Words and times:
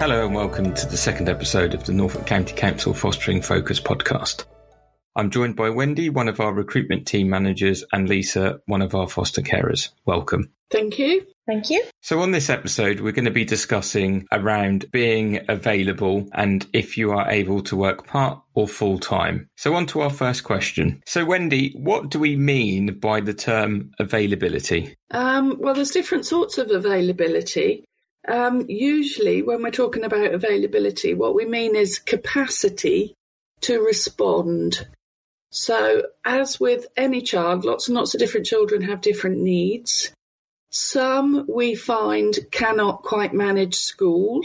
Hello 0.00 0.24
and 0.24 0.34
welcome 0.34 0.72
to 0.72 0.86
the 0.86 0.96
second 0.96 1.28
episode 1.28 1.74
of 1.74 1.84
the 1.84 1.92
Norfolk 1.92 2.24
County 2.24 2.54
Council 2.54 2.94
Fostering 2.94 3.42
Focus 3.42 3.78
podcast. 3.78 4.46
I'm 5.14 5.28
joined 5.28 5.56
by 5.56 5.68
Wendy, 5.68 6.08
one 6.08 6.26
of 6.26 6.40
our 6.40 6.54
recruitment 6.54 7.06
team 7.06 7.28
managers, 7.28 7.84
and 7.92 8.08
Lisa, 8.08 8.62
one 8.64 8.80
of 8.80 8.94
our 8.94 9.06
foster 9.06 9.42
carers. 9.42 9.90
Welcome. 10.06 10.50
Thank 10.70 10.98
you. 10.98 11.26
Thank 11.46 11.68
you. 11.68 11.84
So, 12.00 12.20
on 12.20 12.30
this 12.30 12.48
episode, 12.48 13.00
we're 13.00 13.12
going 13.12 13.26
to 13.26 13.30
be 13.30 13.44
discussing 13.44 14.26
around 14.32 14.86
being 14.90 15.44
available 15.50 16.26
and 16.32 16.66
if 16.72 16.96
you 16.96 17.12
are 17.12 17.28
able 17.28 17.60
to 17.64 17.76
work 17.76 18.06
part 18.06 18.40
or 18.54 18.66
full 18.66 18.98
time. 18.98 19.50
So, 19.56 19.74
on 19.74 19.84
to 19.88 20.00
our 20.00 20.08
first 20.08 20.44
question. 20.44 21.02
So, 21.04 21.26
Wendy, 21.26 21.72
what 21.72 22.08
do 22.08 22.18
we 22.18 22.36
mean 22.36 22.98
by 23.00 23.20
the 23.20 23.34
term 23.34 23.90
availability? 23.98 24.96
Um, 25.10 25.58
well, 25.58 25.74
there's 25.74 25.90
different 25.90 26.24
sorts 26.24 26.56
of 26.56 26.70
availability. 26.70 27.84
Um, 28.28 28.66
usually, 28.68 29.42
when 29.42 29.62
we're 29.62 29.70
talking 29.70 30.04
about 30.04 30.34
availability, 30.34 31.14
what 31.14 31.34
we 31.34 31.46
mean 31.46 31.74
is 31.74 31.98
capacity 31.98 33.14
to 33.62 33.80
respond. 33.80 34.86
So, 35.50 36.02
as 36.24 36.60
with 36.60 36.86
any 36.96 37.22
child, 37.22 37.64
lots 37.64 37.88
and 37.88 37.96
lots 37.96 38.14
of 38.14 38.20
different 38.20 38.46
children 38.46 38.82
have 38.82 39.00
different 39.00 39.38
needs. 39.38 40.12
Some 40.70 41.46
we 41.48 41.74
find 41.74 42.38
cannot 42.52 43.02
quite 43.02 43.34
manage 43.34 43.74
school, 43.74 44.42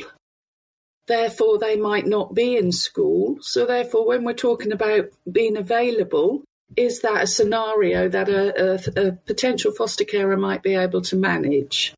therefore, 1.08 1.60
they 1.60 1.76
might 1.76 2.08
not 2.08 2.34
be 2.34 2.58
in 2.58 2.72
school. 2.72 3.38
So, 3.42 3.66
therefore, 3.66 4.08
when 4.08 4.24
we're 4.24 4.34
talking 4.34 4.72
about 4.72 5.10
being 5.32 5.58
available, 5.58 6.44
is 6.76 7.02
that 7.02 7.24
a 7.24 7.28
scenario 7.28 8.10
that 8.10 8.28
a, 8.28 8.74
a, 8.74 9.08
a 9.10 9.12
potential 9.12 9.72
foster 9.72 10.04
carer 10.04 10.38
might 10.38 10.64
be 10.64 10.76
able 10.76 11.02
to 11.04 11.16
manage? 11.16 11.94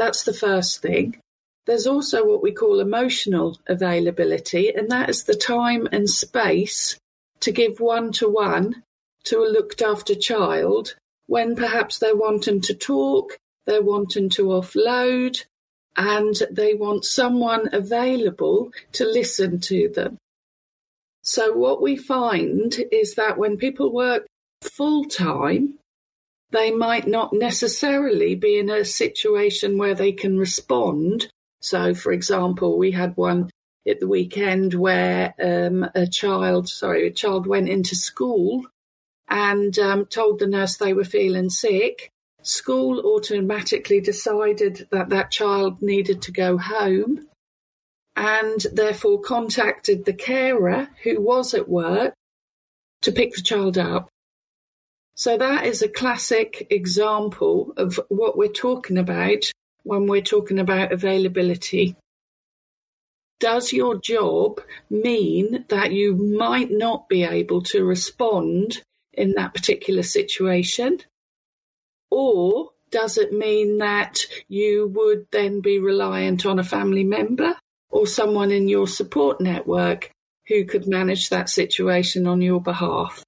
That's 0.00 0.22
the 0.22 0.32
first 0.32 0.80
thing. 0.80 1.18
There's 1.66 1.86
also 1.86 2.24
what 2.24 2.42
we 2.42 2.52
call 2.52 2.80
emotional 2.80 3.58
availability, 3.66 4.70
and 4.74 4.88
that 4.88 5.10
is 5.10 5.24
the 5.24 5.34
time 5.34 5.86
and 5.92 6.08
space 6.08 6.96
to 7.40 7.52
give 7.52 7.80
one 7.80 8.10
to 8.12 8.26
one 8.26 8.82
to 9.24 9.42
a 9.42 9.52
looked 9.52 9.82
after 9.82 10.14
child 10.14 10.94
when 11.26 11.54
perhaps 11.54 11.98
they're 11.98 12.16
wanting 12.16 12.62
to 12.62 12.74
talk, 12.74 13.36
they're 13.66 13.82
wanting 13.82 14.30
to 14.30 14.44
offload, 14.44 15.44
and 15.98 16.34
they 16.50 16.72
want 16.72 17.04
someone 17.04 17.68
available 17.70 18.72
to 18.92 19.04
listen 19.04 19.60
to 19.60 19.90
them. 19.90 20.16
So, 21.20 21.52
what 21.52 21.82
we 21.82 21.96
find 21.96 22.74
is 22.90 23.16
that 23.16 23.36
when 23.36 23.58
people 23.58 23.92
work 23.92 24.24
full 24.62 25.04
time, 25.04 25.74
they 26.50 26.70
might 26.70 27.06
not 27.06 27.32
necessarily 27.32 28.34
be 28.34 28.58
in 28.58 28.70
a 28.70 28.84
situation 28.84 29.78
where 29.78 29.94
they 29.94 30.12
can 30.12 30.38
respond. 30.38 31.28
So, 31.60 31.94
for 31.94 32.12
example, 32.12 32.78
we 32.78 32.90
had 32.90 33.16
one 33.16 33.50
at 33.86 34.00
the 34.00 34.08
weekend 34.08 34.74
where 34.74 35.34
um, 35.42 35.88
a 35.94 36.06
child, 36.06 36.68
sorry, 36.68 37.06
a 37.06 37.12
child 37.12 37.46
went 37.46 37.68
into 37.68 37.94
school 37.94 38.64
and 39.28 39.78
um, 39.78 40.06
told 40.06 40.38
the 40.38 40.46
nurse 40.46 40.76
they 40.76 40.92
were 40.92 41.04
feeling 41.04 41.50
sick. 41.50 42.10
School 42.42 43.00
automatically 43.00 44.00
decided 44.00 44.88
that 44.90 45.10
that 45.10 45.30
child 45.30 45.82
needed 45.82 46.22
to 46.22 46.32
go 46.32 46.58
home 46.58 47.26
and 48.16 48.66
therefore 48.72 49.20
contacted 49.20 50.04
the 50.04 50.12
carer 50.12 50.88
who 51.04 51.20
was 51.20 51.54
at 51.54 51.68
work 51.68 52.14
to 53.02 53.12
pick 53.12 53.34
the 53.34 53.42
child 53.42 53.78
up. 53.78 54.08
So 55.20 55.36
that 55.36 55.66
is 55.66 55.82
a 55.82 55.88
classic 55.88 56.66
example 56.70 57.74
of 57.76 58.00
what 58.08 58.38
we're 58.38 58.48
talking 58.48 58.96
about 58.96 59.52
when 59.82 60.06
we're 60.06 60.22
talking 60.22 60.58
about 60.58 60.92
availability. 60.92 61.94
Does 63.38 63.70
your 63.70 63.96
job 64.00 64.62
mean 64.88 65.66
that 65.68 65.92
you 65.92 66.16
might 66.16 66.70
not 66.70 67.06
be 67.06 67.24
able 67.24 67.60
to 67.64 67.84
respond 67.84 68.80
in 69.12 69.34
that 69.34 69.52
particular 69.52 70.04
situation? 70.04 71.00
Or 72.10 72.70
does 72.90 73.18
it 73.18 73.30
mean 73.30 73.76
that 73.76 74.20
you 74.48 74.86
would 74.86 75.26
then 75.32 75.60
be 75.60 75.78
reliant 75.80 76.46
on 76.46 76.58
a 76.58 76.64
family 76.64 77.04
member 77.04 77.56
or 77.90 78.06
someone 78.06 78.50
in 78.52 78.68
your 78.68 78.88
support 78.88 79.38
network 79.38 80.10
who 80.46 80.64
could 80.64 80.86
manage 80.86 81.28
that 81.28 81.50
situation 81.50 82.26
on 82.26 82.40
your 82.40 82.62
behalf? 82.62 83.22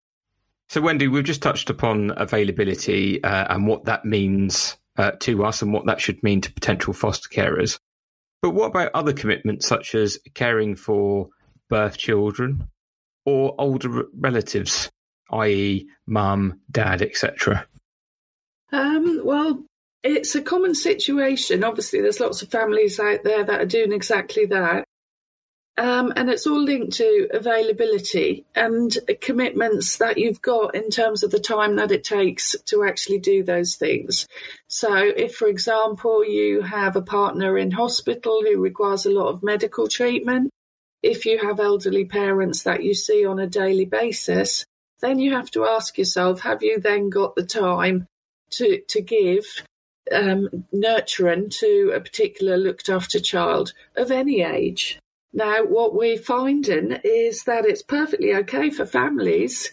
So, 0.72 0.80
Wendy, 0.80 1.06
we've 1.06 1.22
just 1.22 1.42
touched 1.42 1.68
upon 1.68 2.14
availability 2.16 3.22
uh, 3.22 3.44
and 3.50 3.66
what 3.66 3.84
that 3.84 4.06
means 4.06 4.78
uh, 4.96 5.10
to 5.20 5.44
us 5.44 5.60
and 5.60 5.70
what 5.70 5.84
that 5.84 6.00
should 6.00 6.22
mean 6.22 6.40
to 6.40 6.50
potential 6.50 6.94
foster 6.94 7.28
carers. 7.28 7.78
But 8.40 8.52
what 8.52 8.68
about 8.68 8.90
other 8.94 9.12
commitments 9.12 9.66
such 9.66 9.94
as 9.94 10.16
caring 10.32 10.76
for 10.76 11.28
birth 11.68 11.98
children 11.98 12.70
or 13.26 13.54
older 13.58 14.04
relatives, 14.18 14.90
i.e., 15.30 15.86
mum, 16.06 16.58
dad, 16.70 17.02
etc.? 17.02 17.66
Um, 18.72 19.20
well, 19.26 19.62
it's 20.02 20.34
a 20.34 20.40
common 20.40 20.74
situation. 20.74 21.64
Obviously, 21.64 22.00
there's 22.00 22.18
lots 22.18 22.40
of 22.40 22.50
families 22.50 22.98
out 22.98 23.24
there 23.24 23.44
that 23.44 23.60
are 23.60 23.66
doing 23.66 23.92
exactly 23.92 24.46
that. 24.46 24.86
Um, 25.78 26.12
and 26.16 26.28
it's 26.28 26.46
all 26.46 26.62
linked 26.62 26.92
to 26.98 27.28
availability 27.32 28.44
and 28.54 28.94
commitments 29.22 29.96
that 29.96 30.18
you've 30.18 30.42
got 30.42 30.74
in 30.74 30.90
terms 30.90 31.22
of 31.22 31.30
the 31.30 31.40
time 31.40 31.76
that 31.76 31.90
it 31.90 32.04
takes 32.04 32.54
to 32.66 32.84
actually 32.84 33.20
do 33.20 33.42
those 33.42 33.76
things. 33.76 34.28
So, 34.68 34.94
if, 34.94 35.34
for 35.34 35.48
example, 35.48 36.24
you 36.26 36.60
have 36.60 36.94
a 36.94 37.02
partner 37.02 37.56
in 37.56 37.70
hospital 37.70 38.42
who 38.42 38.60
requires 38.60 39.06
a 39.06 39.10
lot 39.10 39.28
of 39.28 39.42
medical 39.42 39.88
treatment, 39.88 40.50
if 41.02 41.24
you 41.24 41.38
have 41.38 41.58
elderly 41.58 42.04
parents 42.04 42.62
that 42.64 42.84
you 42.84 42.92
see 42.92 43.24
on 43.24 43.38
a 43.38 43.46
daily 43.46 43.86
basis, 43.86 44.66
then 45.00 45.18
you 45.18 45.34
have 45.34 45.50
to 45.52 45.64
ask 45.64 45.96
yourself 45.96 46.40
have 46.40 46.62
you 46.62 46.80
then 46.80 47.08
got 47.08 47.34
the 47.34 47.44
time 47.44 48.06
to, 48.50 48.82
to 48.88 49.00
give 49.00 49.44
um, 50.12 50.66
nurturing 50.70 51.48
to 51.48 51.92
a 51.94 52.00
particular 52.00 52.58
looked 52.58 52.90
after 52.90 53.18
child 53.18 53.72
of 53.96 54.10
any 54.10 54.42
age? 54.42 54.98
Now, 55.32 55.64
what 55.64 55.94
we're 55.94 56.18
finding 56.18 56.98
is 57.04 57.44
that 57.44 57.64
it's 57.64 57.82
perfectly 57.82 58.34
okay 58.34 58.70
for 58.70 58.84
families 58.84 59.72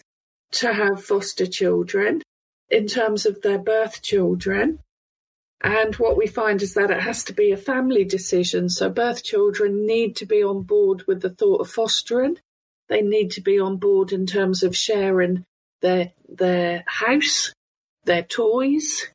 to 0.52 0.72
have 0.72 1.04
foster 1.04 1.46
children 1.46 2.22
in 2.70 2.86
terms 2.86 3.26
of 3.26 3.42
their 3.42 3.58
birth 3.58 4.00
children. 4.00 4.80
And 5.62 5.94
what 5.96 6.16
we 6.16 6.26
find 6.26 6.62
is 6.62 6.74
that 6.74 6.90
it 6.90 7.02
has 7.02 7.24
to 7.24 7.34
be 7.34 7.52
a 7.52 7.56
family 7.56 8.04
decision. 8.04 8.70
So 8.70 8.88
birth 8.88 9.22
children 9.22 9.86
need 9.86 10.16
to 10.16 10.26
be 10.26 10.42
on 10.42 10.62
board 10.62 11.06
with 11.06 11.20
the 11.20 11.30
thought 11.30 11.60
of 11.60 11.70
fostering. 11.70 12.38
They 12.88 13.02
need 13.02 13.32
to 13.32 13.42
be 13.42 13.60
on 13.60 13.76
board 13.76 14.12
in 14.12 14.26
terms 14.26 14.62
of 14.62 14.76
sharing 14.76 15.44
their 15.82 16.12
their 16.28 16.84
house, 16.86 17.52
their 18.04 18.22
toys. 18.22 19.08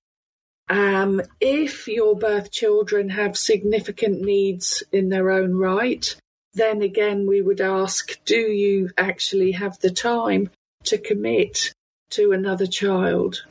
Um, 0.70 1.22
if 1.40 1.88
your 1.88 2.16
birth 2.16 2.52
children 2.52 3.10
have 3.10 3.38
significant 3.38 4.22
needs 4.22 4.84
in 4.92 5.10
their 5.10 5.32
own 5.32 5.56
right, 5.56 6.16
then 6.56 6.82
again, 6.82 7.28
we 7.28 7.42
would 7.42 7.62
ask, 7.62 8.24
do 8.26 8.40
you 8.40 8.90
actually 8.98 9.52
have 9.52 9.80
the 9.80 9.92
time 9.92 10.50
to 10.86 10.98
commit 10.98 11.74
to 12.12 12.32
another 12.32 12.66
child? 12.66 13.44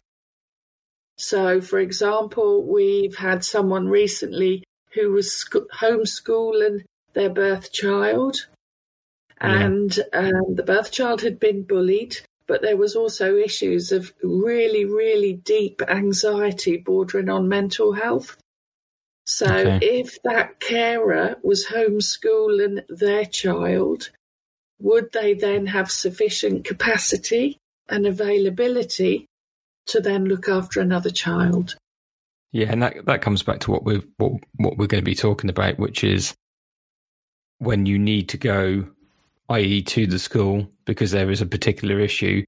So, 1.17 1.61
for 1.61 1.79
example, 1.79 2.65
we've 2.65 3.17
had 3.17 3.45
someone 3.45 3.89
recently 3.89 4.65
who 4.95 5.13
was 5.13 5.33
sc- 5.33 5.71
homeschooling 5.75 6.85
their 7.13 7.31
birth 7.31 7.73
child, 7.73 8.47
and 9.41 9.97
um, 10.13 10.55
the 10.55 10.65
birth 10.65 10.91
child 10.91 11.23
had 11.23 11.39
been 11.39 11.63
bullied, 11.63 12.17
but 12.47 12.63
there 12.63 12.77
was 12.77 12.97
also 12.97 13.37
issues 13.37 13.93
of 13.93 14.13
really, 14.23 14.85
really 14.85 15.35
deep 15.35 15.83
anxiety 15.89 16.77
bordering 16.79 17.29
on 17.29 17.49
mental 17.49 17.93
health. 17.93 18.37
So 19.25 19.47
okay. 19.47 19.79
if 19.81 20.23
that 20.23 20.61
carer 20.61 21.37
was 21.43 21.67
homeschooling 21.67 22.83
their 22.89 23.25
child, 23.25 24.11
would 24.81 25.13
they 25.13 25.33
then 25.33 25.67
have 25.67 25.91
sufficient 25.91 26.65
capacity 26.65 27.59
and 27.89 28.07
availability 28.07 29.27
to 29.87 30.01
then 30.01 30.27
look 30.27 30.49
after 30.49 30.81
another 30.81 31.11
child? 31.11 31.75
Yeah, 32.53 32.71
and 32.71 32.83
that 32.83 33.07
that 33.07 33.23
comes 33.23 33.43
back 33.43 33.61
to 33.61 33.71
what 33.71 33.85
we're 33.85 34.03
what, 34.19 34.33
what 34.57 34.77
we're 34.77 34.87
going 34.87 35.03
to 35.03 35.11
be 35.11 35.15
talking 35.15 35.51
about, 35.51 35.79
which 35.79 36.05
is 36.05 36.35
when 37.59 37.87
you 37.87 37.99
need 37.99 38.29
to 38.29 38.37
go, 38.37 38.87
i.e., 39.49 39.83
to 39.83 40.07
the 40.07 40.19
school 40.19 40.69
because 40.85 41.13
there 41.13 41.31
is 41.31 41.41
a 41.41 41.47
particular 41.47 41.99
issue. 41.99 42.45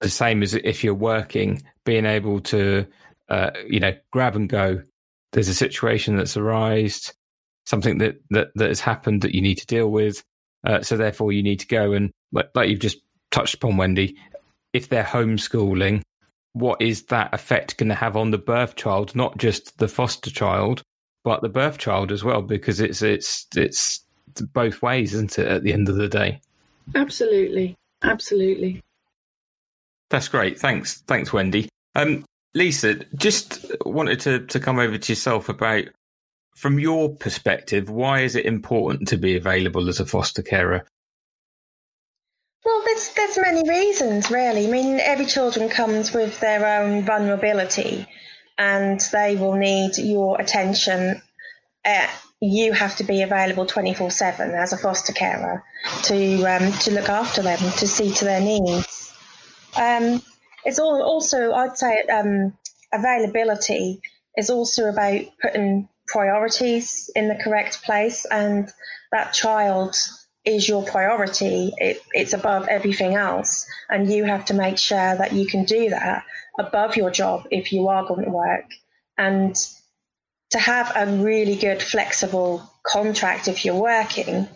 The 0.00 0.08
same 0.08 0.42
as 0.42 0.54
if 0.54 0.84
you're 0.84 0.94
working, 0.94 1.62
being 1.84 2.06
able 2.06 2.40
to, 2.40 2.86
uh, 3.28 3.50
you 3.66 3.80
know, 3.80 3.94
grab 4.12 4.36
and 4.36 4.48
go 4.48 4.82
there's 5.36 5.48
a 5.48 5.54
situation 5.54 6.16
that's 6.16 6.34
arisen, 6.34 7.12
something 7.66 7.98
that, 7.98 8.16
that, 8.30 8.48
that 8.54 8.68
has 8.68 8.80
happened 8.80 9.20
that 9.20 9.34
you 9.34 9.42
need 9.42 9.56
to 9.56 9.66
deal 9.66 9.90
with. 9.90 10.24
Uh, 10.64 10.80
so 10.80 10.96
therefore, 10.96 11.30
you 11.30 11.42
need 11.42 11.60
to 11.60 11.66
go 11.66 11.92
and, 11.92 12.10
like, 12.32 12.48
like 12.54 12.70
you've 12.70 12.80
just 12.80 12.96
touched 13.30 13.54
upon, 13.54 13.76
Wendy, 13.76 14.16
if 14.72 14.88
they're 14.88 15.04
homeschooling, 15.04 16.00
what 16.54 16.80
is 16.80 17.02
that 17.04 17.34
effect 17.34 17.76
going 17.76 17.90
to 17.90 17.94
have 17.94 18.16
on 18.16 18.30
the 18.30 18.38
birth 18.38 18.76
child, 18.76 19.14
not 19.14 19.36
just 19.36 19.76
the 19.76 19.88
foster 19.88 20.30
child, 20.30 20.82
but 21.22 21.42
the 21.42 21.50
birth 21.50 21.76
child 21.76 22.12
as 22.12 22.24
well, 22.24 22.40
because 22.40 22.80
it's 22.80 23.02
it's 23.02 23.46
it's 23.54 24.02
both 24.54 24.80
ways, 24.80 25.12
isn't 25.12 25.38
it? 25.38 25.46
At 25.46 25.64
the 25.64 25.74
end 25.74 25.90
of 25.90 25.96
the 25.96 26.08
day, 26.08 26.40
absolutely, 26.94 27.76
absolutely. 28.02 28.80
That's 30.08 30.28
great. 30.28 30.58
Thanks, 30.58 31.02
thanks, 31.02 31.30
Wendy. 31.30 31.68
Um, 31.94 32.24
Lisa, 32.56 32.94
just 33.14 33.66
wanted 33.84 34.20
to 34.20 34.46
to 34.46 34.58
come 34.58 34.78
over 34.78 34.96
to 34.96 35.12
yourself 35.12 35.50
about 35.50 35.84
from 36.56 36.78
your 36.78 37.14
perspective, 37.14 37.90
why 37.90 38.20
is 38.20 38.34
it 38.34 38.46
important 38.46 39.08
to 39.08 39.18
be 39.18 39.36
available 39.36 39.90
as 39.90 40.00
a 40.00 40.06
foster 40.06 40.42
carer? 40.42 40.86
Well, 42.64 42.82
there's 42.86 43.12
there's 43.14 43.38
many 43.38 43.68
reasons, 43.68 44.30
really. 44.30 44.66
I 44.66 44.70
mean, 44.70 44.98
every 45.00 45.26
children 45.26 45.68
comes 45.68 46.14
with 46.14 46.40
their 46.40 46.80
own 46.80 47.04
vulnerability, 47.04 48.06
and 48.56 49.00
they 49.12 49.36
will 49.36 49.56
need 49.56 49.98
your 49.98 50.40
attention. 50.40 51.20
Uh, 51.84 52.06
you 52.40 52.72
have 52.72 52.96
to 52.96 53.04
be 53.04 53.20
available 53.20 53.66
twenty 53.66 53.92
four 53.92 54.10
seven 54.10 54.52
as 54.52 54.72
a 54.72 54.78
foster 54.78 55.12
carer 55.12 55.62
to 56.04 56.44
um, 56.44 56.72
to 56.72 56.90
look 56.90 57.10
after 57.10 57.42
them, 57.42 57.58
to 57.58 57.86
see 57.86 58.12
to 58.14 58.24
their 58.24 58.40
needs. 58.40 59.12
Um, 59.76 60.22
it's 60.66 60.80
all 60.80 61.00
also, 61.00 61.52
I'd 61.52 61.78
say, 61.78 62.02
um, 62.12 62.52
availability 62.92 64.00
is 64.36 64.50
also 64.50 64.88
about 64.88 65.22
putting 65.40 65.88
priorities 66.08 67.08
in 67.14 67.28
the 67.28 67.36
correct 67.36 67.82
place 67.84 68.26
and 68.30 68.68
that 69.12 69.32
child 69.32 69.96
is 70.44 70.68
your 70.68 70.84
priority. 70.84 71.72
It, 71.78 72.02
it's 72.12 72.32
above 72.32 72.66
everything 72.68 73.14
else 73.14 73.64
and 73.88 74.12
you 74.12 74.24
have 74.24 74.44
to 74.46 74.54
make 74.54 74.76
sure 74.76 75.16
that 75.16 75.32
you 75.32 75.46
can 75.46 75.64
do 75.64 75.90
that 75.90 76.24
above 76.58 76.96
your 76.96 77.10
job 77.10 77.46
if 77.50 77.72
you 77.72 77.86
are 77.86 78.04
going 78.04 78.24
to 78.24 78.30
work. 78.30 78.66
And 79.16 79.56
to 80.50 80.58
have 80.58 80.92
a 80.96 81.06
really 81.06 81.56
good 81.56 81.80
flexible 81.80 82.68
contract 82.84 83.46
if 83.46 83.64
you're 83.64 83.80
working 83.80 84.48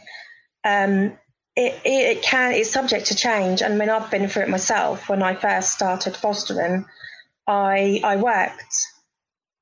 um, 0.65 1.17
it, 1.65 1.81
it, 1.85 2.17
it 2.17 2.23
can 2.23 2.53
it's 2.53 2.71
subject 2.71 3.07
to 3.07 3.15
change 3.15 3.63
and 3.63 3.79
when 3.79 3.91
i've 3.91 4.11
been 4.11 4.29
through 4.29 4.45
it 4.45 4.49
myself 4.49 5.09
when 5.09 5.23
i 5.23 5.35
first 5.35 5.73
started 5.73 6.17
fostering 6.17 6.85
i 7.47 8.01
i 8.05 8.17
worked 8.17 8.75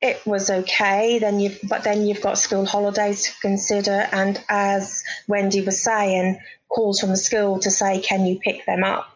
it 0.00 0.24
was 0.26 0.50
okay. 0.50 1.18
Then 1.18 1.40
you've, 1.40 1.58
but 1.68 1.84
then 1.84 2.06
you've 2.06 2.20
got 2.20 2.38
school 2.38 2.64
holidays 2.64 3.24
to 3.24 3.40
consider, 3.40 4.08
and 4.12 4.42
as 4.48 5.02
Wendy 5.26 5.60
was 5.60 5.82
saying, 5.82 6.38
calls 6.68 7.00
from 7.00 7.10
the 7.10 7.16
school 7.16 7.58
to 7.60 7.70
say, 7.70 8.00
"Can 8.00 8.26
you 8.26 8.38
pick 8.38 8.64
them 8.66 8.84
up?" 8.84 9.08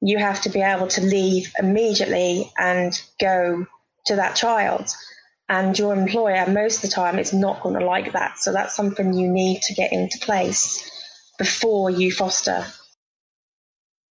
You 0.00 0.18
have 0.18 0.40
to 0.42 0.48
be 0.48 0.62
able 0.62 0.88
to 0.88 1.00
leave 1.02 1.52
immediately 1.58 2.50
and 2.58 2.98
go 3.20 3.66
to 4.06 4.16
that 4.16 4.36
child. 4.36 4.88
And 5.48 5.78
your 5.78 5.92
employer, 5.92 6.46
most 6.46 6.76
of 6.76 6.82
the 6.82 6.88
time, 6.88 7.18
is 7.18 7.34
not 7.34 7.62
going 7.62 7.78
to 7.78 7.84
like 7.84 8.12
that. 8.12 8.38
So 8.38 8.50
that's 8.50 8.74
something 8.74 9.12
you 9.12 9.28
need 9.28 9.60
to 9.62 9.74
get 9.74 9.92
into 9.92 10.18
place 10.20 10.90
before 11.38 11.90
you 11.90 12.12
foster. 12.12 12.64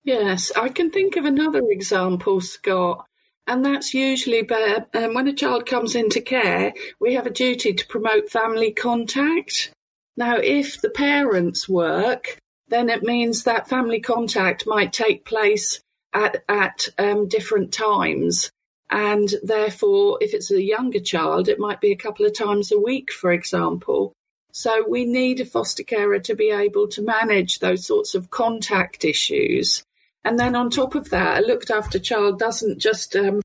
Yes, 0.03 0.51
I 0.55 0.69
can 0.69 0.91
think 0.91 1.15
of 1.15 1.25
another 1.25 1.61
example, 1.69 2.41
Scott. 2.41 3.05
And 3.47 3.65
that's 3.65 3.93
usually 3.93 4.43
where, 4.43 4.87
um, 4.93 5.13
when 5.13 5.27
a 5.27 5.33
child 5.33 5.65
comes 5.65 5.95
into 5.95 6.21
care, 6.21 6.73
we 6.99 7.15
have 7.15 7.25
a 7.25 7.31
duty 7.31 7.73
to 7.73 7.87
promote 7.87 8.29
family 8.29 8.71
contact. 8.71 9.71
Now, 10.15 10.37
if 10.37 10.79
the 10.81 10.89
parents 10.89 11.67
work, 11.67 12.37
then 12.69 12.89
it 12.89 13.03
means 13.03 13.43
that 13.43 13.67
family 13.67 13.99
contact 13.99 14.65
might 14.65 14.93
take 14.93 15.25
place 15.25 15.81
at, 16.13 16.43
at 16.47 16.87
um, 16.97 17.27
different 17.27 17.73
times. 17.73 18.49
And 18.89 19.33
therefore, 19.41 20.19
if 20.21 20.33
it's 20.33 20.51
a 20.51 20.61
younger 20.61 20.99
child, 20.99 21.49
it 21.49 21.59
might 21.59 21.81
be 21.81 21.91
a 21.91 21.97
couple 21.97 22.25
of 22.25 22.37
times 22.37 22.71
a 22.71 22.79
week, 22.79 23.11
for 23.11 23.31
example. 23.31 24.13
So 24.55 24.85
we 24.87 25.05
need 25.05 25.39
a 25.39 25.45
foster 25.45 25.81
carer 25.81 26.19
to 26.19 26.35
be 26.35 26.51
able 26.51 26.87
to 26.89 27.01
manage 27.01 27.57
those 27.57 27.87
sorts 27.87 28.13
of 28.13 28.29
contact 28.29 29.03
issues. 29.03 29.83
And 30.23 30.37
then 30.37 30.55
on 30.55 30.69
top 30.69 30.93
of 30.93 31.09
that, 31.09 31.43
a 31.43 31.45
looked 31.45 31.71
after 31.71 31.97
child 31.97 32.37
doesn't 32.37 32.77
just 32.77 33.15
um, 33.15 33.41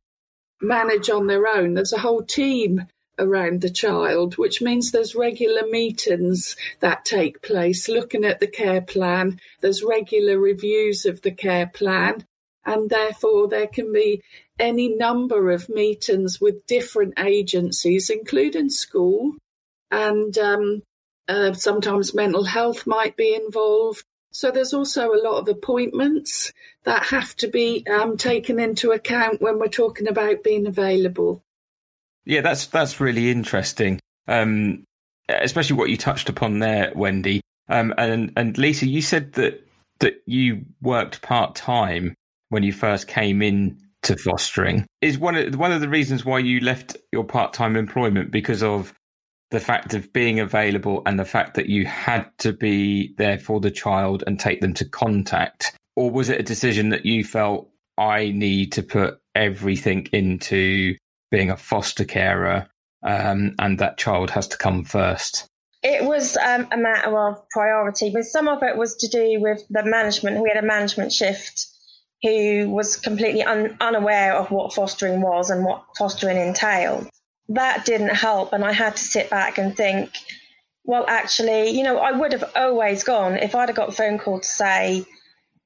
manage 0.61 1.09
on 1.09 1.27
their 1.27 1.47
own. 1.47 1.73
There's 1.73 1.95
a 1.95 1.99
whole 1.99 2.23
team 2.23 2.87
around 3.19 3.63
the 3.63 3.71
child, 3.71 4.37
which 4.37 4.61
means 4.61 4.93
there's 4.93 5.15
regular 5.15 5.67
meetings 5.71 6.57
that 6.81 7.07
take 7.07 7.41
place 7.41 7.89
looking 7.89 8.27
at 8.27 8.39
the 8.39 8.47
care 8.47 8.83
plan. 8.83 9.41
There's 9.63 9.83
regular 9.83 10.39
reviews 10.39 11.07
of 11.07 11.23
the 11.23 11.33
care 11.33 11.69
plan. 11.69 12.27
And 12.67 12.91
therefore, 12.91 13.49
there 13.49 13.67
can 13.67 13.95
be 13.95 14.23
any 14.59 14.91
number 14.95 15.53
of 15.53 15.71
meetings 15.71 16.39
with 16.39 16.67
different 16.67 17.15
agencies, 17.19 18.11
including 18.11 18.69
school. 18.69 19.37
And 19.91 20.37
um, 20.37 20.83
uh, 21.29 21.53
sometimes 21.53 22.15
mental 22.15 22.45
health 22.45 22.87
might 22.87 23.17
be 23.17 23.35
involved. 23.35 24.05
So 24.31 24.51
there's 24.51 24.75
also 24.75 25.13
a 25.13 25.23
lot 25.23 25.39
of 25.39 25.49
appointments 25.49 26.53
that 26.85 27.05
have 27.05 27.35
to 27.37 27.49
be 27.49 27.85
um, 27.87 28.17
taken 28.17 28.59
into 28.61 28.93
account 28.93 29.41
when 29.41 29.59
we're 29.59 29.69
talking 29.69 30.09
about 30.09 30.45
being 30.45 30.67
available. 30.67 31.43
Yeah, 32.25 32.43
that's 32.43 32.67
that's 32.67 33.01
really 33.01 33.31
interesting, 33.31 34.01
um, 34.27 34.85
especially 35.29 35.77
what 35.77 35.89
you 35.89 35.97
touched 35.97 36.29
upon 36.29 36.59
there, 36.59 36.93
Wendy. 36.95 37.41
Um, 37.69 37.95
and 37.97 38.33
and 38.37 38.57
Lisa, 38.59 38.87
you 38.87 39.01
said 39.01 39.33
that 39.35 39.67
that 40.01 40.23
you 40.27 40.67
worked 40.83 41.23
part 41.23 41.55
time 41.55 42.15
when 42.51 42.63
you 42.63 42.73
first 42.73 43.09
came 43.09 43.43
in 43.43 43.79
to 44.03 44.17
fostering. 44.17 44.87
Is 45.01 45.19
one 45.19 45.37
of 45.37 45.57
one 45.57 45.73
of 45.73 45.81
the 45.81 45.89
reasons 45.89 46.25
why 46.25 46.39
you 46.41 46.61
left 46.61 46.97
your 47.13 47.25
part 47.25 47.55
time 47.55 47.77
employment 47.77 48.31
because 48.31 48.63
of 48.63 48.93
the 49.51 49.61
fact 49.61 49.95
of 49.95 50.13
being 50.13 50.41
available 50.41 51.03
and 51.07 51.19
the 51.19 51.25
fact 51.25 51.55
that 51.55 51.69
you 51.69 51.87
had 51.87 52.27
to 52.39 52.53
be 52.53 53.15
there 53.17 53.39
for 53.39 53.61
the 53.61 53.71
child 53.71 54.25
and 54.27 54.39
take 54.39 54.61
them 54.61 54.75
to 54.75 54.85
contact? 54.85 55.75
Or 55.97 56.11
was 56.11 56.29
it 56.29 56.41
a 56.41 56.45
decision 56.45 56.91
that 56.91 57.07
you 57.07 57.25
felt 57.25 57.71
I 57.97 58.31
need 58.31 58.73
to 58.73 58.83
put 58.83 59.19
everything 59.35 60.09
into 60.13 60.97
being 61.31 61.51
a 61.51 61.57
foster 61.57 62.05
carer 62.05 62.69
um, 63.03 63.55
and 63.59 63.79
that 63.79 63.99
child 63.99 64.31
has 64.31 64.49
to 64.49 64.59
come 64.59 64.85
first? 64.85 65.47
It 65.83 66.05
was 66.05 66.37
um, 66.37 66.69
a 66.73 66.77
matter 66.77 67.17
of 67.17 67.49
priority, 67.51 68.11
but 68.11 68.25
some 68.25 68.49
of 68.49 68.63
it 68.63 68.77
was 68.77 68.97
to 68.97 69.09
do 69.09 69.41
with 69.41 69.63
the 69.71 69.85
management. 69.85 70.43
We 70.43 70.51
had 70.53 70.63
a 70.63 70.67
management 70.67 71.13
shift 71.13 71.69
who 72.23 72.69
was 72.69 72.97
completely 72.97 73.45
un- 73.45 73.77
unaware 73.81 74.35
of 74.35 74.51
what 74.51 74.73
fostering 74.73 75.21
was 75.21 75.51
and 75.51 75.65
what 75.65 75.85
fostering 75.97 76.37
entailed 76.37 77.09
that 77.49 77.85
didn't 77.85 78.15
help. 78.15 78.53
And 78.53 78.65
I 78.65 78.73
had 78.73 78.97
to 78.97 79.03
sit 79.03 79.31
back 79.31 79.59
and 79.59 79.77
think, 79.77 80.11
well, 80.85 81.05
actually, 81.09 81.71
you 81.71 81.83
know, 81.83 81.99
I 81.99 82.13
would 82.13 82.33
have 82.33 82.51
always 82.57 83.05
gone 83.05 83.37
if 83.37 83.55
I'd 83.55 83.69
have 83.69 83.77
got 83.77 83.91
a 83.91 83.93
phone 83.93 84.19
call 84.19 84.41
to 84.41 84.49
say 84.49 85.05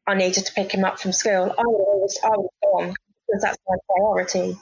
I 0.07 0.15
needed 0.15 0.47
to 0.47 0.53
pick 0.53 0.73
him 0.73 0.85
up 0.85 0.99
from 0.99 1.13
school. 1.13 1.55
I 1.57 1.63
would 1.65 1.81
always, 1.81 2.19
I 2.25 2.31
would 2.31 2.49
have 2.63 2.73
gone 2.73 2.95
because 3.27 3.43
that's 3.43 3.59
my 3.69 3.77
priority. 3.89 4.57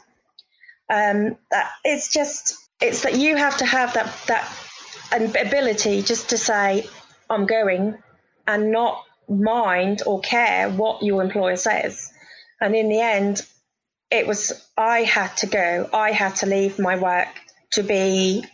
Um, 0.88 1.36
that 1.50 1.70
it's 1.84 2.12
just 2.12 2.56
it's 2.80 3.02
that 3.02 3.16
you 3.16 3.36
have 3.36 3.56
to 3.58 3.64
have 3.64 3.94
that 3.94 4.12
that 4.26 5.46
ability 5.46 6.02
just 6.02 6.30
to 6.30 6.38
say 6.38 6.88
I'm 7.28 7.46
going 7.46 7.96
and 8.46 8.72
not 8.72 9.04
mind 9.28 10.02
or 10.06 10.20
care 10.20 10.68
what 10.68 11.02
your 11.02 11.22
employer 11.22 11.56
says. 11.56 12.12
And 12.60 12.74
in 12.74 12.88
the 12.88 13.00
end, 13.00 13.46
it 14.10 14.26
was 14.26 14.68
I 14.76 15.00
had 15.00 15.36
to 15.38 15.46
go. 15.46 15.88
I 15.92 16.12
had 16.12 16.36
to 16.36 16.46
leave 16.46 16.78
my 16.78 16.96
work 16.96 17.28
to 17.72 17.82
be 17.82 18.44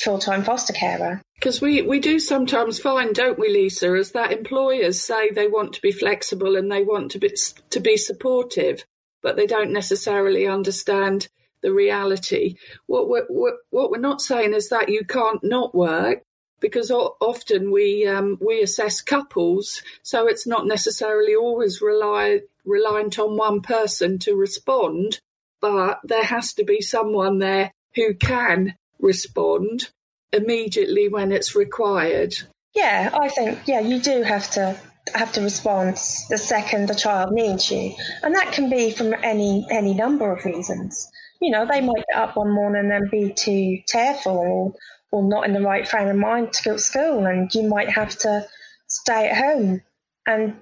full 0.00 0.18
time 0.18 0.44
foster 0.44 0.72
carer. 0.72 1.22
Because 1.34 1.60
we, 1.60 1.82
we 1.82 1.98
do 1.98 2.20
sometimes 2.20 2.78
find, 2.78 3.14
don't 3.14 3.38
we, 3.38 3.50
Lisa, 3.50 3.94
as 3.94 4.12
that 4.12 4.32
employers 4.32 5.00
say 5.00 5.30
they 5.30 5.48
want 5.48 5.72
to 5.74 5.82
be 5.82 5.90
flexible 5.90 6.56
and 6.56 6.70
they 6.70 6.82
want 6.82 7.10
to 7.12 7.18
be 7.18 7.34
to 7.70 7.80
be 7.80 7.96
supportive, 7.96 8.84
but 9.22 9.36
they 9.36 9.46
don't 9.46 9.72
necessarily 9.72 10.46
understand 10.46 11.28
the 11.62 11.72
reality. 11.72 12.56
What 12.86 13.08
we're, 13.08 13.56
what 13.70 13.90
we're 13.90 13.98
not 13.98 14.20
saying 14.20 14.54
is 14.54 14.68
that 14.68 14.88
you 14.88 15.04
can't 15.04 15.42
not 15.42 15.74
work, 15.74 16.22
because 16.62 16.90
often 16.90 17.70
we 17.70 18.06
um, 18.06 18.38
we 18.40 18.62
assess 18.62 19.02
couples, 19.02 19.82
so 20.02 20.26
it's 20.26 20.46
not 20.46 20.66
necessarily 20.66 21.34
always 21.34 21.82
rely, 21.82 22.40
reliant 22.64 23.18
on 23.18 23.36
one 23.36 23.60
person 23.60 24.18
to 24.20 24.34
respond, 24.34 25.20
but 25.60 26.00
there 26.04 26.24
has 26.24 26.54
to 26.54 26.64
be 26.64 26.80
someone 26.80 27.40
there 27.40 27.72
who 27.96 28.14
can 28.14 28.74
respond 29.00 29.90
immediately 30.32 31.08
when 31.08 31.32
it's 31.32 31.54
required. 31.54 32.34
Yeah, 32.74 33.10
I 33.12 33.28
think 33.28 33.58
yeah, 33.66 33.80
you 33.80 34.00
do 34.00 34.22
have 34.22 34.50
to 34.52 34.78
have 35.14 35.32
to 35.32 35.40
respond 35.40 35.96
the 36.30 36.38
second 36.38 36.88
the 36.88 36.94
child 36.94 37.32
needs 37.32 37.70
you, 37.70 37.94
and 38.22 38.34
that 38.36 38.52
can 38.52 38.70
be 38.70 38.92
from 38.92 39.14
any 39.22 39.66
any 39.70 39.92
number 39.92 40.32
of 40.32 40.44
reasons. 40.44 41.10
You 41.40 41.50
know, 41.50 41.66
they 41.66 41.80
might 41.80 42.04
get 42.08 42.18
up 42.18 42.36
one 42.36 42.54
morning 42.54 42.92
and 42.92 43.10
be 43.10 43.32
too 43.32 43.78
tearful 43.88 44.38
or, 44.38 44.74
or 45.12 45.22
not 45.22 45.46
in 45.46 45.52
the 45.52 45.60
right 45.60 45.86
frame 45.86 46.08
of 46.08 46.16
mind 46.16 46.52
to 46.54 46.62
go 46.64 46.72
to 46.72 46.78
school, 46.78 47.26
and 47.26 47.54
you 47.54 47.68
might 47.68 47.90
have 47.90 48.16
to 48.18 48.46
stay 48.88 49.28
at 49.28 49.36
home. 49.36 49.82
And 50.26 50.60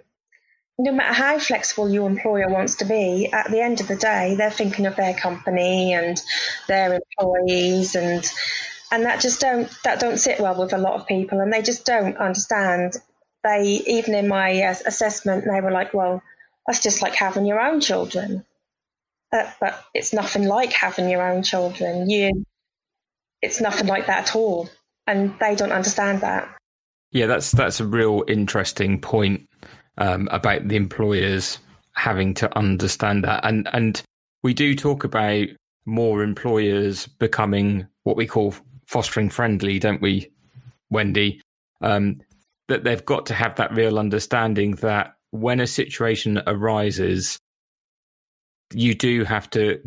no 0.79 0.93
matter 0.93 1.15
how 1.15 1.39
flexible 1.39 1.91
your 1.91 2.09
employer 2.09 2.49
wants 2.49 2.77
to 2.77 2.85
be, 2.85 3.31
at 3.33 3.51
the 3.51 3.61
end 3.61 3.81
of 3.81 3.89
the 3.89 3.97
day, 3.97 4.35
they're 4.37 4.51
thinking 4.51 4.87
of 4.87 4.97
their 4.97 5.15
company 5.15 5.93
and 5.93 6.21
their 6.69 6.95
employees, 6.95 7.95
and 7.95 8.31
and 8.91 9.05
that 9.05 9.21
just 9.21 9.41
don't 9.41 9.71
that 9.85 10.01
don't 10.01 10.19
sit 10.19 10.41
well 10.41 10.61
with 10.61 10.73
a 10.73 10.79
lot 10.79 10.95
of 10.95 11.07
people, 11.07 11.41
and 11.41 11.53
they 11.53 11.63
just 11.63 11.87
don't 11.87 12.17
understand. 12.17 12.95
They 13.45 13.83
even 13.87 14.15
in 14.15 14.29
my 14.29 14.63
uh, 14.63 14.75
assessment, 14.85 15.45
they 15.45 15.61
were 15.61 15.71
like, 15.71 15.95
"Well, 15.95 16.23
that's 16.67 16.83
just 16.83 17.03
like 17.03 17.15
having 17.15 17.47
your 17.47 17.61
own 17.61 17.81
children," 17.81 18.45
uh, 19.33 19.51
but 19.61 19.85
it's 19.95 20.13
nothing 20.13 20.45
like 20.47 20.73
having 20.73 21.09
your 21.09 21.23
own 21.23 21.43
children. 21.43 22.11
You, 22.11 22.45
it's 23.43 23.61
nothing 23.61 23.87
like 23.87 24.07
that 24.07 24.29
at 24.29 24.37
all, 24.37 24.69
and 25.07 25.35
they 25.41 25.55
don't 25.55 25.73
understand 25.73 26.21
that. 26.21 26.49
Yeah, 27.13 27.27
that's 27.27 27.53
that's 27.53 27.81
a 27.81 27.87
real 27.87 28.25
interesting 28.29 29.01
point 29.01 29.49
um, 29.99 30.29
about 30.31 30.69
the 30.69 30.77
employers 30.77 31.59
having 31.93 32.35
to 32.35 32.57
understand 32.57 33.25
that, 33.25 33.45
and 33.45 33.69
and 33.73 34.03
we 34.43 34.55
do 34.55 34.75
talk 34.75 35.05
about 35.05 35.49
more 35.87 36.23
employers 36.23 37.07
becoming 37.07 37.87
what 38.05 38.17
we 38.17 38.27
call 38.27 38.55
fostering 38.87 39.31
friendly, 39.31 39.79
don't 39.79 40.03
we, 40.03 40.31
Wendy? 40.91 41.41
Um, 41.81 42.21
that 42.69 42.85
they've 42.85 43.05
got 43.05 43.27
to 43.27 43.35
have 43.35 43.57
that 43.57 43.75
real 43.75 43.99
understanding 43.99 44.73
that 44.77 45.15
when 45.31 45.61
a 45.61 45.67
situation 45.67 46.41
arises, 46.47 47.39
you 48.73 48.95
do 48.95 49.25
have 49.25 49.51
to 49.51 49.81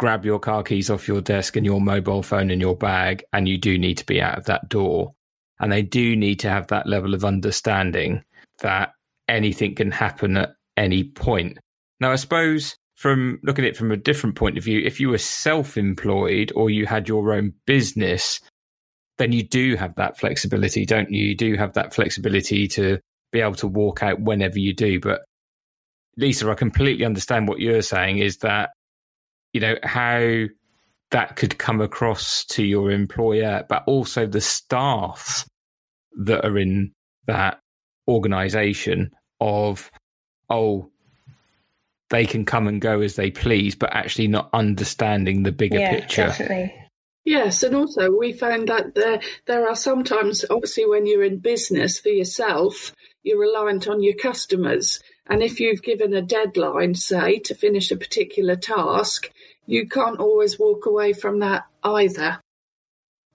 grab 0.00 0.24
your 0.24 0.40
car 0.40 0.62
keys 0.62 0.88
off 0.88 1.06
your 1.06 1.20
desk 1.20 1.56
and 1.56 1.66
your 1.66 1.78
mobile 1.78 2.22
phone 2.22 2.50
in 2.50 2.58
your 2.58 2.74
bag, 2.74 3.22
and 3.34 3.46
you 3.46 3.58
do 3.58 3.76
need 3.76 3.98
to 3.98 4.06
be 4.06 4.18
out 4.18 4.38
of 4.38 4.46
that 4.46 4.66
door. 4.70 5.12
And 5.60 5.70
they 5.70 5.82
do 5.82 6.16
need 6.16 6.40
to 6.40 6.48
have 6.48 6.68
that 6.68 6.86
level 6.86 7.12
of 7.12 7.22
understanding 7.22 8.22
that 8.60 8.92
anything 9.28 9.74
can 9.74 9.90
happen 9.90 10.38
at 10.38 10.54
any 10.74 11.04
point. 11.04 11.58
Now, 12.00 12.12
I 12.12 12.16
suppose 12.16 12.76
from 12.96 13.40
looking 13.42 13.66
at 13.66 13.72
it 13.72 13.76
from 13.76 13.92
a 13.92 13.96
different 13.98 14.36
point 14.36 14.56
of 14.56 14.64
view, 14.64 14.80
if 14.82 15.00
you 15.00 15.10
were 15.10 15.18
self 15.18 15.76
employed 15.76 16.50
or 16.56 16.70
you 16.70 16.86
had 16.86 17.06
your 17.06 17.34
own 17.34 17.52
business, 17.66 18.40
then 19.18 19.32
you 19.32 19.42
do 19.42 19.76
have 19.76 19.96
that 19.96 20.18
flexibility, 20.18 20.86
don't 20.86 21.10
you? 21.10 21.26
You 21.26 21.36
do 21.36 21.56
have 21.56 21.74
that 21.74 21.94
flexibility 21.94 22.66
to 22.68 22.98
be 23.32 23.42
able 23.42 23.54
to 23.56 23.66
walk 23.66 24.02
out 24.02 24.18
whenever 24.18 24.58
you 24.58 24.72
do. 24.72 24.98
But 24.98 25.20
Lisa, 26.16 26.50
I 26.50 26.54
completely 26.54 27.04
understand 27.04 27.48
what 27.48 27.60
you're 27.60 27.82
saying 27.82 28.16
is 28.16 28.38
that, 28.38 28.70
you 29.52 29.60
know, 29.60 29.76
how 29.82 30.44
that 31.10 31.36
could 31.36 31.58
come 31.58 31.80
across 31.80 32.44
to 32.44 32.64
your 32.64 32.90
employer, 32.90 33.64
but 33.68 33.82
also 33.86 34.26
the 34.26 34.40
staff 34.40 35.44
that 36.18 36.44
are 36.44 36.58
in 36.58 36.92
that 37.26 37.60
organization 38.06 39.10
of, 39.40 39.90
oh, 40.48 40.90
they 42.10 42.26
can 42.26 42.44
come 42.44 42.66
and 42.66 42.80
go 42.80 43.00
as 43.00 43.16
they 43.16 43.30
please, 43.30 43.74
but 43.74 43.94
actually 43.94 44.28
not 44.28 44.50
understanding 44.52 45.42
the 45.42 45.52
bigger 45.52 45.78
yeah, 45.78 45.90
picture. 45.90 46.26
Definitely. 46.26 46.74
Yes, 47.24 47.62
and 47.62 47.76
also 47.76 48.10
we 48.10 48.32
found 48.32 48.68
that 48.68 48.94
there 48.94 49.20
there 49.46 49.68
are 49.68 49.76
sometimes, 49.76 50.44
obviously, 50.50 50.86
when 50.86 51.06
you're 51.06 51.22
in 51.22 51.38
business 51.38 52.00
for 52.00 52.08
yourself, 52.08 52.92
you're 53.22 53.38
reliant 53.38 53.86
on 53.86 54.02
your 54.02 54.14
customers, 54.14 55.00
and 55.28 55.42
if 55.42 55.60
you've 55.60 55.82
given 55.82 56.14
a 56.14 56.22
deadline, 56.22 56.94
say, 56.94 57.38
to 57.40 57.54
finish 57.54 57.90
a 57.90 57.96
particular 57.96 58.56
task, 58.56 59.30
you 59.70 59.88
can't 59.88 60.18
always 60.18 60.58
walk 60.58 60.86
away 60.86 61.12
from 61.12 61.38
that 61.38 61.64
either. 61.84 62.40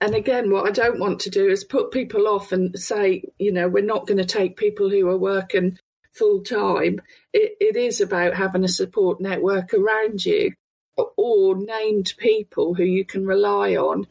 And 0.02 0.14
again, 0.14 0.50
what 0.50 0.66
I 0.66 0.70
don't 0.70 1.00
want 1.00 1.20
to 1.20 1.30
do 1.30 1.48
is 1.48 1.64
put 1.64 1.90
people 1.90 2.28
off 2.28 2.52
and 2.52 2.78
say, 2.78 3.24
you 3.38 3.52
know, 3.52 3.68
we're 3.68 3.82
not 3.82 4.06
going 4.06 4.18
to 4.18 4.26
take 4.26 4.58
people 4.58 4.90
who 4.90 5.08
are 5.08 5.16
working 5.16 5.78
full 6.12 6.42
time. 6.42 7.00
It, 7.32 7.56
it 7.58 7.76
is 7.76 8.02
about 8.02 8.34
having 8.34 8.64
a 8.64 8.68
support 8.68 9.18
network 9.18 9.72
around 9.72 10.26
you 10.26 10.52
or 11.16 11.56
named 11.56 12.12
people 12.18 12.74
who 12.74 12.84
you 12.84 13.06
can 13.06 13.26
rely 13.26 13.76
on 13.76 14.06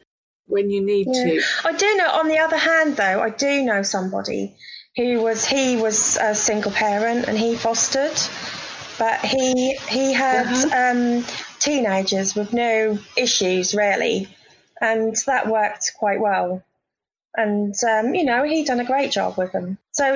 when 0.46 0.68
you 0.68 0.84
need 0.84 1.06
yeah. 1.08 1.24
to. 1.24 1.42
I 1.64 1.72
do 1.76 1.96
know. 1.96 2.10
On 2.10 2.26
the 2.26 2.38
other 2.38 2.56
hand, 2.56 2.96
though, 2.96 3.20
I 3.20 3.30
do 3.30 3.62
know 3.62 3.82
somebody 3.82 4.56
who 4.96 5.22
was 5.22 5.44
he 5.44 5.76
was 5.76 6.16
a 6.16 6.34
single 6.34 6.72
parent 6.72 7.28
and 7.28 7.38
he 7.38 7.54
fostered, 7.54 8.18
but 8.98 9.20
he 9.20 9.76
he 9.88 10.12
had 10.12 10.46
uh-huh. 10.46 10.90
um, 10.90 11.24
teenagers 11.66 12.34
with 12.34 12.52
no 12.52 12.98
issues 13.16 13.74
really, 13.74 14.28
and 14.80 15.16
that 15.26 15.48
worked 15.48 15.92
quite 15.98 16.20
well. 16.20 16.62
And 17.36 17.74
um, 17.84 18.14
you 18.14 18.24
know, 18.24 18.44
he 18.44 18.64
done 18.64 18.80
a 18.80 18.84
great 18.84 19.10
job 19.10 19.36
with 19.36 19.52
them. 19.52 19.78
So 19.92 20.14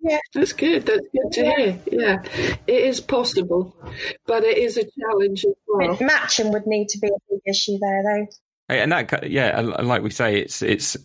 yeah. 0.00 0.18
That's 0.32 0.52
good. 0.52 0.86
That's 0.86 1.06
good 1.12 1.32
to 1.32 1.42
yeah. 1.42 1.56
hear. 1.56 1.80
Yeah, 1.90 2.22
it 2.66 2.84
is 2.84 3.00
possible, 3.00 3.76
but 4.26 4.44
it 4.44 4.56
is 4.56 4.76
a 4.76 4.84
challenge 4.84 5.44
as 5.44 5.54
well. 5.66 5.98
Matching 6.00 6.52
would 6.52 6.66
need 6.66 6.88
to 6.90 6.98
be 6.98 7.08
a 7.08 7.18
big 7.28 7.40
issue 7.46 7.78
there, 7.78 8.02
though. 8.04 8.26
And 8.68 8.92
that, 8.92 9.28
yeah, 9.28 9.58
and 9.58 9.88
like 9.88 10.02
we 10.02 10.10
say, 10.10 10.38
it's 10.38 10.62
it's 10.62 10.96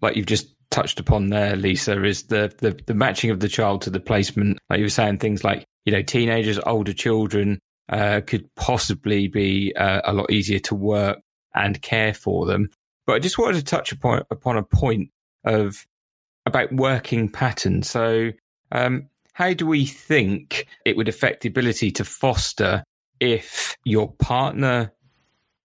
like 0.00 0.16
you've 0.16 0.26
just 0.26 0.54
touched 0.70 1.00
upon 1.00 1.28
there, 1.28 1.56
Lisa, 1.56 2.02
is 2.04 2.24
the 2.24 2.54
the, 2.58 2.78
the 2.86 2.94
matching 2.94 3.30
of 3.30 3.40
the 3.40 3.48
child 3.48 3.82
to 3.82 3.90
the 3.90 4.00
placement. 4.00 4.58
Like 4.70 4.78
you 4.78 4.84
were 4.84 4.90
saying, 4.90 5.18
things 5.18 5.42
like 5.42 5.66
you 5.84 5.92
know, 5.92 6.02
teenagers, 6.02 6.58
older 6.64 6.92
children 6.92 7.58
uh, 7.88 8.20
could 8.26 8.52
possibly 8.54 9.28
be 9.28 9.74
uh, 9.76 10.02
a 10.04 10.12
lot 10.12 10.30
easier 10.30 10.58
to 10.58 10.74
work 10.74 11.20
and 11.54 11.80
care 11.82 12.14
for 12.14 12.46
them. 12.46 12.70
But 13.06 13.14
I 13.14 13.18
just 13.20 13.38
wanted 13.38 13.58
to 13.58 13.64
touch 13.64 13.92
upon 13.92 14.22
upon 14.30 14.56
a 14.56 14.62
point 14.62 15.10
of 15.44 15.86
about 16.44 16.72
working 16.72 17.28
patterns. 17.28 17.88
So, 17.88 18.32
um, 18.72 19.08
how 19.32 19.52
do 19.52 19.66
we 19.66 19.86
think 19.86 20.66
it 20.84 20.96
would 20.96 21.08
affect 21.08 21.42
the 21.42 21.48
ability 21.48 21.90
to 21.92 22.04
foster 22.04 22.82
if 23.20 23.76
your 23.84 24.12
partner 24.12 24.92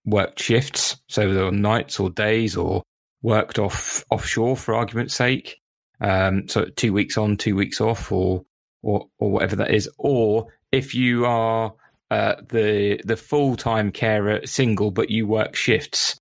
worked 0.05 0.39
shifts, 0.39 0.97
so 1.07 1.33
there 1.33 1.45
were 1.45 1.51
nights 1.51 1.99
or 1.99 2.09
days, 2.09 2.55
or 2.55 2.83
worked 3.21 3.59
off 3.59 4.03
offshore 4.09 4.57
for 4.57 4.73
argument's 4.73 5.13
sake, 5.13 5.61
um, 5.99 6.47
so 6.47 6.65
two 6.65 6.93
weeks 6.93 7.17
on, 7.17 7.37
two 7.37 7.55
weeks 7.55 7.81
off, 7.81 8.11
or 8.11 8.43
or 8.81 9.07
or 9.19 9.31
whatever 9.31 9.55
that 9.57 9.71
is, 9.71 9.89
or 9.97 10.47
if 10.71 10.95
you 10.95 11.25
are 11.25 11.73
uh, 12.11 12.35
the 12.49 12.99
the 13.05 13.15
full 13.15 13.55
time 13.55 13.89
carer 13.89 14.45
single, 14.45 14.91
but 14.91 15.09
you 15.09 15.25
work 15.25 15.55
shifts. 15.55 16.19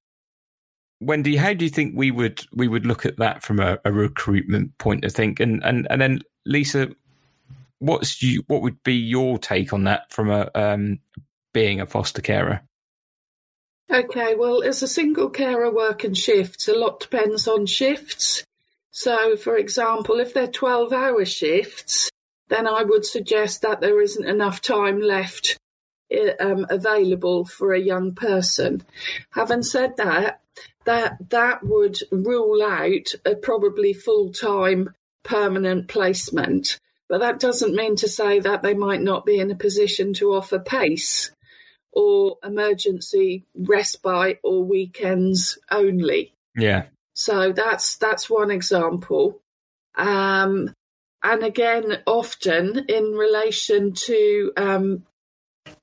Wendy, 1.01 1.35
how 1.35 1.53
do 1.53 1.65
you 1.65 1.71
think 1.71 1.95
we 1.97 2.13
would 2.13 2.47
we 2.53 2.69
would 2.69 2.87
look 2.87 3.05
at 3.05 3.17
that 3.17 3.43
from 3.43 3.59
a, 3.59 3.79
a 3.85 3.91
recruitment 3.91 4.79
point 4.79 5.05
of 5.05 5.13
think? 5.13 5.41
And 5.41 5.63
and 5.65 5.89
and 5.91 6.01
then 6.01 6.21
Lisa, 6.47 6.91
what's 7.81 8.23
you 8.23 8.45
what 8.47 8.63
would 8.63 8.81
be 8.85 8.95
your 8.95 9.37
take 9.37 9.73
on 9.73 9.85
that 9.85 10.13
from 10.13 10.31
a 10.31 10.49
um, 10.55 11.01
being 11.53 11.81
a 11.81 11.87
foster 11.87 12.23
carer? 12.23 12.63
Okay, 13.91 14.37
well, 14.37 14.63
as 14.63 14.85
a 14.85 14.89
single 14.89 15.29
carer 15.29 15.73
working 15.73 16.15
shifts, 16.15 16.69
a 16.69 16.75
lot 16.75 17.01
depends 17.01 17.49
on 17.49 17.67
shifts. 17.67 18.45
So, 18.93 19.37
for 19.37 19.57
example, 19.57 20.21
if 20.21 20.33
they're 20.33 20.47
12 20.47 20.93
hour 20.93 21.25
shifts, 21.25 22.09
then 22.49 22.69
I 22.69 22.85
would 22.85 23.05
suggest 23.05 23.63
that 23.63 23.81
there 23.81 24.01
isn't 24.01 24.29
enough 24.29 24.61
time 24.61 25.01
left 25.01 25.59
um, 26.41 26.67
available 26.71 27.45
for 27.45 27.73
a 27.73 27.81
young 27.81 28.15
person. 28.15 28.83
Having 29.31 29.63
said 29.63 29.97
that, 29.97 30.41
that 30.85 31.17
that 31.31 31.63
would 31.65 31.99
rule 32.11 32.63
out 32.63 33.15
a 33.25 33.35
probably 33.35 33.93
full 33.93 34.33
time 34.33 34.95
permanent 35.23 35.89
placement. 35.89 36.79
But 37.09 37.21
that 37.21 37.41
doesn't 37.41 37.75
mean 37.75 37.97
to 37.97 38.09
say 38.09 38.41
that 38.41 38.63
they 38.63 38.75
might 38.75 39.03
not 39.03 39.27
be 39.27 39.39
in 39.39 39.51
a 39.51 39.57
position 39.57 40.15
to 40.15 40.35
offer 40.35 40.59
PACE 40.59 41.33
or 41.93 42.39
emergency 42.45 43.45
respite 43.55 44.39
or 44.45 44.65
weekends 44.65 45.59
only. 45.71 46.33
Yeah. 46.57 46.85
So 47.15 47.53
that's 47.53 47.97
that's 47.97 48.31
one 48.31 48.51
example. 48.51 49.41
Um, 49.97 50.73
and 51.23 51.43
again, 51.43 51.99
often 52.07 52.87
in 52.89 53.13
relation 53.13 53.93
to 53.93 54.53
um, 54.57 55.03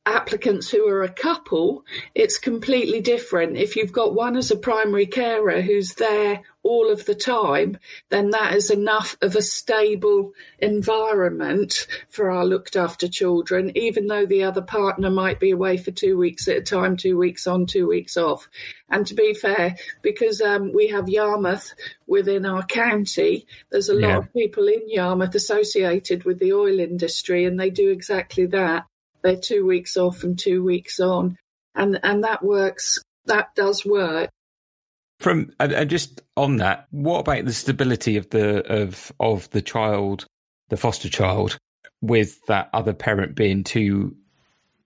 applicants 0.08 0.70
who 0.70 0.88
are 0.88 1.04
a 1.04 1.12
couple, 1.12 1.84
it's 2.16 2.38
completely 2.38 3.02
different. 3.02 3.58
If 3.58 3.76
you've 3.76 3.92
got 3.92 4.16
one 4.16 4.38
as 4.38 4.52
a 4.52 4.56
primary 4.56 5.06
carer 5.06 5.62
who's 5.62 5.96
there 5.96 6.44
all 6.64 6.90
of 6.90 7.06
the 7.06 7.16
time, 7.16 7.78
then 8.10 8.30
that 8.30 8.54
is 8.54 8.72
enough 8.72 9.18
of 9.22 9.36
a 9.36 9.42
stable 9.42 10.32
environment 10.60 11.88
for 12.10 12.32
our 12.32 12.46
looked 12.46 12.78
after 12.78 13.08
children, 13.10 13.78
even 13.78 14.08
though 14.08 14.26
the 14.26 14.44
other 14.44 14.62
partner 14.62 15.10
might 15.10 15.42
be 15.42 15.52
away 15.52 15.76
for 15.76 15.92
two 15.92 16.18
weeks 16.18 16.48
at 16.48 16.58
a 16.58 16.62
time, 16.62 16.96
two 16.96 17.18
weeks 17.18 17.46
on, 17.46 17.66
two 17.66 17.88
weeks 17.88 18.16
off. 18.16 18.48
And 18.90 19.06
to 19.08 19.14
be 19.14 19.34
fair, 19.34 19.76
because 20.02 20.42
um, 20.42 20.72
we 20.74 20.88
have 20.88 21.10
Yarmouth 21.10 21.74
within 22.08 22.46
our 22.46 22.64
county, 22.64 23.46
there's 23.72 23.90
a 23.90 23.94
lot 23.94 24.18
of 24.18 24.34
people 24.34 24.68
in 24.68 24.90
Yarmouth 24.90 25.36
associated 25.36 26.24
with 26.24 26.40
the 26.40 26.54
oil 26.54 26.80
industry, 26.80 27.44
and 27.44 27.60
they 27.60 27.70
do 27.70 27.90
exactly 27.90 28.46
that. 28.48 28.86
They're 29.28 29.36
two 29.36 29.66
weeks 29.66 29.98
off 29.98 30.24
and 30.24 30.40
two 30.40 30.64
weeks 30.64 31.02
on. 31.02 31.36
And, 31.76 32.00
and 32.02 32.24
that 32.24 32.44
works, 32.44 33.00
that 33.26 33.54
does 33.56 33.86
work. 33.86 34.30
From 35.20 35.52
and 35.60 35.90
just 35.90 36.22
on 36.38 36.58
that, 36.58 36.88
what 36.92 37.20
about 37.20 37.44
the 37.44 37.52
stability 37.52 38.18
of 38.18 38.30
the 38.30 38.64
of 38.72 39.12
of 39.20 39.50
the 39.50 39.64
child, 39.64 40.28
the 40.70 40.78
foster 40.78 41.10
child, 41.10 41.58
with 42.02 42.40
that 42.46 42.70
other 42.72 42.94
parent 42.94 43.34
being 43.36 43.64
two 43.64 44.16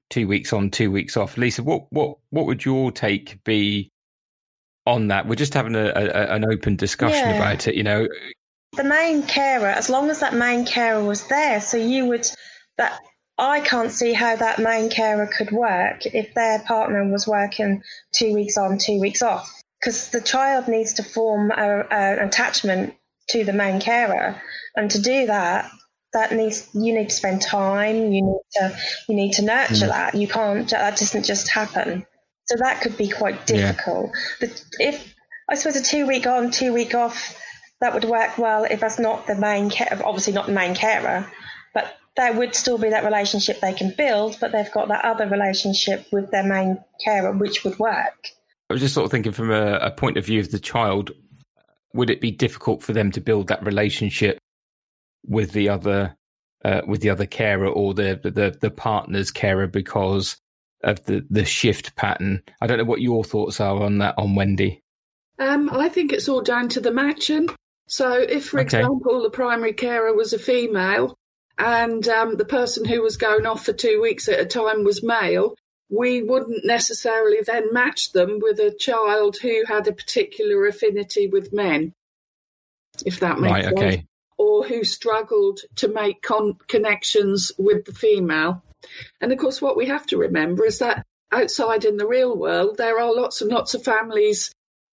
two 0.09 0.29
weeks 0.29 0.53
on, 0.53 0.71
two 0.71 0.89
weeks 0.89 1.17
off? 1.17 1.37
Lisa, 1.37 1.63
what 1.63 1.85
what 1.91 2.17
what 2.29 2.45
would 2.45 2.63
your 2.63 2.91
take 2.91 3.43
be 3.43 3.91
on 4.85 5.09
that. 5.09 5.27
We're 5.27 5.35
just 5.35 5.53
having 5.53 5.75
a, 5.75 5.87
a 5.87 6.35
an 6.35 6.45
open 6.45 6.75
discussion 6.75 7.29
yeah. 7.29 7.35
about 7.35 7.67
it. 7.67 7.75
You 7.75 7.83
know, 7.83 8.07
the 8.73 8.83
main 8.83 9.23
carer, 9.23 9.67
as 9.67 9.89
long 9.89 10.09
as 10.09 10.19
that 10.21 10.33
main 10.33 10.65
carer 10.65 11.03
was 11.03 11.27
there, 11.27 11.61
so 11.61 11.77
you 11.77 12.05
would 12.05 12.27
that 12.77 12.99
I 13.37 13.61
can't 13.61 13.91
see 13.91 14.13
how 14.13 14.35
that 14.35 14.59
main 14.59 14.89
carer 14.89 15.27
could 15.27 15.51
work 15.51 16.05
if 16.05 16.33
their 16.33 16.59
partner 16.59 17.09
was 17.09 17.27
working 17.27 17.83
two 18.11 18.33
weeks 18.33 18.57
on, 18.57 18.77
two 18.77 18.99
weeks 18.99 19.21
off, 19.21 19.51
because 19.79 20.09
the 20.09 20.21
child 20.21 20.67
needs 20.67 20.93
to 20.95 21.03
form 21.03 21.51
a, 21.51 21.85
an 21.89 22.19
attachment 22.19 22.93
to 23.29 23.43
the 23.43 23.53
main 23.53 23.79
carer, 23.79 24.39
and 24.75 24.91
to 24.91 25.01
do 25.01 25.25
that, 25.27 25.71
that 26.13 26.33
needs 26.33 26.67
you 26.73 26.93
need 26.93 27.09
to 27.09 27.15
spend 27.15 27.41
time. 27.41 28.11
You 28.11 28.21
need 28.21 28.41
to 28.55 28.77
you 29.07 29.15
need 29.15 29.33
to 29.33 29.41
nurture 29.43 29.85
mm. 29.85 29.87
that. 29.87 30.15
You 30.15 30.27
can't 30.27 30.69
that 30.69 30.97
doesn't 30.97 31.23
just 31.23 31.49
happen. 31.49 32.05
So 32.45 32.57
that 32.57 32.81
could 32.81 32.97
be 32.97 33.07
quite 33.09 33.47
difficult. 33.47 34.11
Yeah. 34.13 34.47
But 34.47 34.65
if 34.79 35.15
I 35.49 35.55
suppose 35.55 35.77
a 35.77 35.83
two 35.83 36.05
week 36.05 36.27
on, 36.27 36.51
two 36.51 36.73
week 36.73 36.93
off, 36.93 37.40
that 37.81 37.93
would 37.93 38.05
work 38.05 38.37
well 38.37 38.63
if 38.63 38.79
that's 38.79 38.99
not 38.99 39.27
the 39.27 39.35
main 39.35 39.69
care, 39.69 39.99
obviously 40.05 40.33
not 40.33 40.45
the 40.45 40.53
main 40.53 40.73
carer, 40.75 41.25
but 41.73 41.97
there 42.15 42.33
would 42.33 42.55
still 42.55 42.77
be 42.77 42.89
that 42.89 43.03
relationship 43.03 43.59
they 43.59 43.73
can 43.73 43.93
build, 43.97 44.37
but 44.39 44.51
they've 44.51 44.71
got 44.71 44.87
that 44.87 45.03
other 45.03 45.27
relationship 45.27 46.05
with 46.11 46.31
their 46.31 46.43
main 46.43 46.79
carer, 47.03 47.31
which 47.31 47.63
would 47.63 47.77
work. 47.79 48.29
I 48.69 48.73
was 48.73 48.81
just 48.81 48.93
sort 48.93 49.05
of 49.05 49.11
thinking 49.11 49.33
from 49.33 49.51
a, 49.51 49.73
a 49.77 49.91
point 49.91 50.17
of 50.17 50.25
view 50.25 50.39
of 50.39 50.51
the 50.51 50.59
child, 50.59 51.11
would 51.93 52.09
it 52.09 52.21
be 52.21 52.31
difficult 52.31 52.81
for 52.83 52.93
them 52.93 53.11
to 53.11 53.21
build 53.21 53.47
that 53.47 53.63
relationship 53.65 54.37
with 55.27 55.51
the 55.51 55.69
other 55.69 56.15
uh, 56.63 56.81
with 56.87 57.01
the 57.01 57.09
other 57.09 57.25
carer 57.25 57.67
or 57.67 57.93
the 57.93 58.19
the 58.23 58.55
the 58.59 58.71
partner's 58.71 59.31
carer 59.31 59.67
because 59.67 60.37
of 60.83 61.03
the 61.05 61.25
the 61.29 61.45
shift 61.45 61.95
pattern. 61.95 62.41
I 62.61 62.67
don't 62.67 62.77
know 62.77 62.85
what 62.85 63.01
your 63.01 63.23
thoughts 63.23 63.59
are 63.59 63.81
on 63.81 63.97
that 63.99 64.15
on 64.17 64.35
Wendy. 64.35 64.81
Um, 65.39 65.69
I 65.71 65.89
think 65.89 66.13
it's 66.13 66.29
all 66.29 66.41
down 66.41 66.69
to 66.69 66.79
the 66.79 66.91
matching. 66.91 67.49
So, 67.91 68.13
if, 68.13 68.45
for 68.45 68.61
okay. 68.61 68.77
example, 68.79 69.21
the 69.21 69.29
primary 69.29 69.73
carer 69.73 70.15
was 70.15 70.31
a 70.31 70.39
female 70.39 71.17
and 71.57 72.07
um, 72.07 72.37
the 72.37 72.45
person 72.45 72.85
who 72.85 73.01
was 73.01 73.17
going 73.17 73.45
off 73.45 73.65
for 73.65 73.73
two 73.73 73.99
weeks 74.01 74.29
at 74.29 74.39
a 74.39 74.45
time 74.45 74.85
was 74.85 75.03
male, 75.03 75.55
we 75.89 76.23
wouldn't 76.23 76.65
necessarily 76.65 77.39
then 77.45 77.73
match 77.73 78.13
them 78.13 78.39
with 78.41 78.59
a 78.59 78.73
child 78.73 79.35
who 79.41 79.65
had 79.67 79.89
a 79.89 79.91
particular 79.91 80.65
affinity 80.67 81.27
with 81.27 81.51
men, 81.51 81.91
if 83.05 83.19
that 83.19 83.41
makes 83.41 83.51
right, 83.51 83.63
sense. 83.65 83.77
Okay. 83.77 84.05
Or 84.37 84.63
who 84.63 84.85
struggled 84.85 85.59
to 85.75 85.89
make 85.89 86.21
con- 86.21 86.59
connections 86.69 87.51
with 87.57 87.83
the 87.83 87.93
female. 87.93 88.63
And 89.19 89.33
of 89.33 89.37
course, 89.37 89.61
what 89.61 89.75
we 89.75 89.87
have 89.87 90.07
to 90.07 90.17
remember 90.17 90.65
is 90.65 90.79
that 90.79 91.05
outside 91.29 91.83
in 91.83 91.97
the 91.97 92.07
real 92.07 92.37
world, 92.37 92.77
there 92.77 93.01
are 93.01 93.13
lots 93.13 93.41
and 93.41 93.51
lots 93.51 93.73
of 93.73 93.83
families 93.83 94.49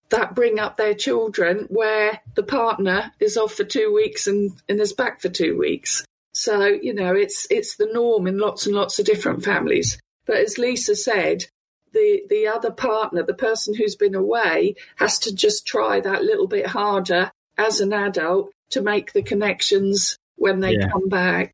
that 0.09 0.35
bring 0.35 0.59
up 0.59 0.77
their 0.77 0.93
children 0.93 1.67
where 1.69 2.19
the 2.35 2.43
partner 2.43 3.11
is 3.19 3.37
off 3.37 3.53
for 3.53 3.63
two 3.63 3.93
weeks 3.93 4.27
and, 4.27 4.51
and 4.67 4.79
is 4.79 4.93
back 4.93 5.21
for 5.21 5.29
two 5.29 5.57
weeks. 5.57 6.03
So, 6.33 6.65
you 6.65 6.93
know, 6.93 7.15
it's 7.15 7.47
it's 7.49 7.75
the 7.75 7.89
norm 7.91 8.27
in 8.27 8.37
lots 8.37 8.65
and 8.65 8.75
lots 8.75 8.99
of 8.99 9.05
different 9.05 9.43
families. 9.43 9.99
But 10.25 10.37
as 10.37 10.57
Lisa 10.57 10.95
said, 10.95 11.45
the, 11.93 12.21
the 12.29 12.47
other 12.47 12.71
partner, 12.71 13.23
the 13.23 13.33
person 13.33 13.73
who's 13.73 13.95
been 13.95 14.15
away, 14.15 14.75
has 14.97 15.19
to 15.19 15.33
just 15.33 15.65
try 15.65 15.99
that 15.99 16.23
little 16.23 16.47
bit 16.47 16.67
harder 16.67 17.31
as 17.57 17.81
an 17.81 17.93
adult 17.93 18.51
to 18.71 18.81
make 18.81 19.13
the 19.13 19.23
connections 19.23 20.17
when 20.35 20.59
they 20.59 20.73
yeah. 20.73 20.89
come 20.89 21.09
back. 21.09 21.51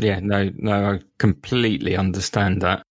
Yeah, 0.00 0.20
no, 0.22 0.50
no, 0.56 0.94
I 0.94 1.00
completely 1.18 1.96
understand 1.96 2.62
that. 2.62 2.82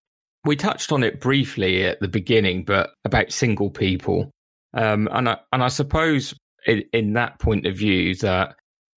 We 0.46 0.56
touched 0.56 0.92
on 0.92 1.04
it 1.04 1.22
briefly 1.22 1.84
at 1.86 2.00
the 2.00 2.08
beginning, 2.08 2.64
but 2.64 2.92
about 3.06 3.32
single 3.32 3.70
people, 3.70 4.32
um, 4.74 5.08
and 5.12 5.30
I, 5.30 5.38
and 5.52 5.64
I 5.64 5.68
suppose 5.68 6.34
in, 6.66 6.84
in 6.94 7.14
that 7.14 7.40
point 7.40 7.66
of 7.66 7.76
view 7.76 8.16
that 8.16 8.56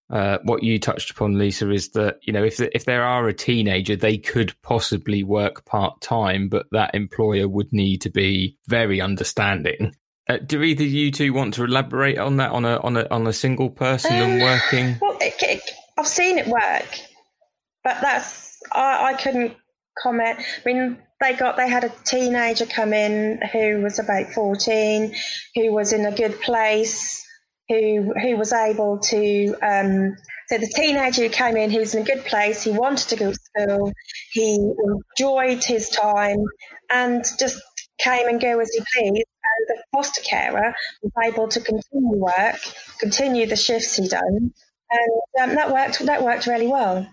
uh, 0.09 0.37
what 0.43 0.63
you 0.63 0.79
touched 0.79 1.09
upon, 1.09 1.37
Lisa, 1.37 1.71
is 1.71 1.89
that 1.89 2.19
you 2.21 2.31
know 2.31 2.43
if 2.43 2.59
if 2.59 2.85
there 2.85 3.03
are 3.03 3.27
a 3.27 3.33
teenager, 3.33 3.95
they 3.95 4.17
could 4.17 4.53
possibly 4.61 5.23
work 5.23 5.65
part 5.65 5.99
time, 6.01 6.47
but 6.47 6.67
that 6.71 6.93
employer 6.93 7.47
would 7.47 7.71
need 7.73 8.01
to 8.01 8.09
be 8.09 8.57
very 8.67 9.01
understanding. 9.01 9.95
Uh, 10.27 10.37
do 10.37 10.61
either 10.61 10.83
you 10.83 11.11
two 11.11 11.33
want 11.33 11.53
to 11.55 11.63
elaborate 11.63 12.17
on 12.17 12.37
that 12.37 12.51
on 12.51 12.65
a 12.65 12.77
on 12.81 12.97
a 12.97 13.07
on 13.09 13.25
a 13.25 13.33
single 13.33 13.69
person 13.69 14.13
um, 14.13 14.29
and 14.31 14.41
working? 14.41 14.97
Well, 15.01 15.17
it, 15.19 15.35
it, 15.39 15.71
I've 15.97 16.07
seen 16.07 16.37
it 16.37 16.47
work, 16.47 16.99
but 17.83 17.97
that's 18.01 18.59
I, 18.71 19.11
I 19.11 19.13
couldn't 19.13 19.55
comment. 20.01 20.39
I 20.39 20.61
mean, 20.65 20.97
they 21.21 21.33
got 21.33 21.57
they 21.57 21.69
had 21.69 21.83
a 21.83 21.93
teenager 22.03 22.65
come 22.65 22.93
in 22.93 23.39
who 23.51 23.81
was 23.81 23.99
about 23.99 24.27
fourteen, 24.33 25.13
who 25.55 25.71
was 25.73 25.93
in 25.93 26.05
a 26.05 26.11
good 26.11 26.39
place 26.41 27.21
who 27.69 28.13
who 28.21 28.37
was 28.37 28.53
able 28.53 28.99
to 28.99 29.55
um, 29.63 30.15
so 30.47 30.57
the 30.59 30.71
teenager 30.75 31.23
who 31.23 31.29
came 31.29 31.57
in, 31.57 31.71
he 31.71 31.79
was 31.79 31.95
in 31.95 32.03
a 32.03 32.05
good 32.05 32.23
place, 32.25 32.61
he 32.63 32.71
wanted 32.71 33.09
to 33.09 33.15
go 33.15 33.31
to 33.31 33.39
school, 33.39 33.91
he 34.31 34.71
enjoyed 35.17 35.63
his 35.63 35.89
time 35.89 36.43
and 36.91 37.25
just 37.39 37.59
came 37.97 38.27
and 38.27 38.39
go 38.39 38.59
as 38.59 38.69
he 38.71 38.79
pleased. 38.93 39.25
And 39.57 39.79
the 39.79 39.83
foster 39.91 40.21
carer 40.21 40.75
was 41.01 41.11
able 41.23 41.47
to 41.47 41.59
continue 41.59 42.17
work, 42.17 42.59
continue 42.99 43.47
the 43.47 43.55
shifts 43.55 43.95
he'd 43.95 44.09
done, 44.09 44.53
and 44.91 45.49
um, 45.49 45.55
that 45.55 45.71
worked. 45.71 46.05
That 46.05 46.23
worked 46.23 46.45
really 46.45 46.67
well. 46.67 47.07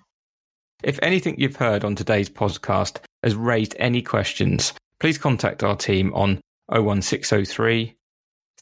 If 0.82 0.98
anything 1.02 1.36
you've 1.38 1.56
heard 1.56 1.84
on 1.84 1.94
today's 1.94 2.28
podcast 2.28 2.98
has 3.22 3.34
raised 3.34 3.76
any 3.78 4.02
questions, 4.02 4.72
please 4.98 5.18
contact 5.18 5.62
our 5.62 5.76
team 5.76 6.12
on 6.14 6.40
01603 6.68 7.96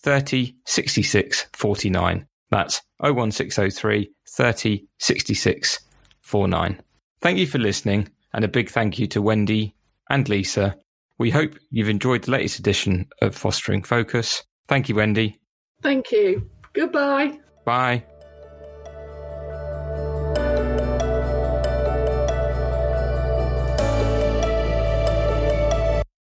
30 0.03 0.57
66 0.67 1.47
49. 1.53 2.27
That's 2.51 2.83
01603 3.01 4.11
30 4.29 4.87
66 4.99 5.81
49. 6.21 6.83
Thank 7.21 7.39
you 7.39 7.47
for 7.47 7.59
listening, 7.59 8.09
and 8.33 8.45
a 8.45 8.49
big 8.49 8.71
thank 8.71 8.99
you 8.99 9.07
to 9.09 9.23
Wendy 9.23 9.75
and 10.09 10.29
Lisa. 10.29 10.77
We 11.19 11.31
hope 11.31 11.55
you've 11.71 11.89
enjoyed 11.89 12.25
the 12.25 12.31
latest 12.33 12.59
edition 12.59 13.09
of 13.21 13.35
Fostering 13.35 13.83
Focus. 13.83 14.43
Thank 14.69 14.89
you, 14.89 14.95
Wendy. 14.95 15.39
Thank 15.83 16.13
you. 16.13 16.49
Goodbye. 16.73 17.39
Bye. 17.65 18.05